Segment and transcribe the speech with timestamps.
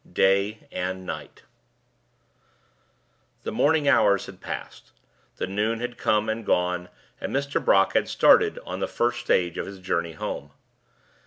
[0.13, 1.43] DAY AND NIGHT
[3.43, 4.93] The morning hours had passed;
[5.35, 6.89] the noon had come and gone;
[7.19, 7.63] and Mr.
[7.63, 10.53] Brock had started on the first stage of his journey home.